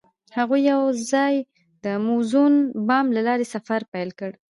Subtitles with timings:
[0.37, 1.35] هغوی یوځای
[1.83, 2.53] د موزون
[2.87, 4.31] بام له لارې سفر پیل کړ.